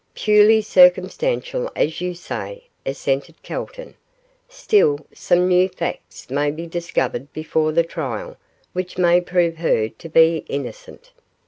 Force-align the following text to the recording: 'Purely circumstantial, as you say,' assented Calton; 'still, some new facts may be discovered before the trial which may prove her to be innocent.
'Purely 0.15 0.63
circumstantial, 0.63 1.71
as 1.75 2.01
you 2.01 2.15
say,' 2.15 2.63
assented 2.87 3.35
Calton; 3.43 3.93
'still, 4.49 5.05
some 5.13 5.47
new 5.47 5.69
facts 5.69 6.27
may 6.31 6.49
be 6.49 6.65
discovered 6.65 7.31
before 7.33 7.71
the 7.71 7.83
trial 7.83 8.35
which 8.73 8.97
may 8.97 9.21
prove 9.21 9.57
her 9.57 9.87
to 9.89 10.09
be 10.09 10.37
innocent. 10.49 11.11